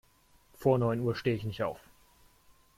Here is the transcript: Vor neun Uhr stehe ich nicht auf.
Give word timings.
Vor 0.57 0.79
neun 0.79 0.99
Uhr 1.01 1.13
stehe 1.15 1.35
ich 1.35 1.43
nicht 1.43 1.61
auf. 1.61 1.77